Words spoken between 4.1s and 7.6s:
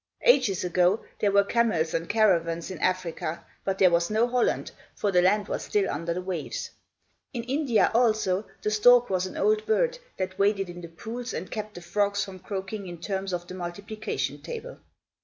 Holland, for the land was still under the waves. In